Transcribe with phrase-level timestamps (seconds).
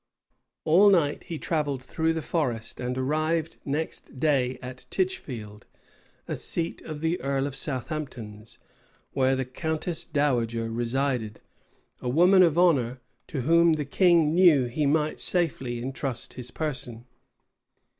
[0.65, 5.67] All night he travelled through the forest, and arrived next day at Tichfield,
[6.27, 8.57] a seat of the earl of Southampton's,
[9.11, 11.39] where the countess dowager resided,
[12.01, 17.05] a woman of honor, to whom the king knew he might safely intrust his person.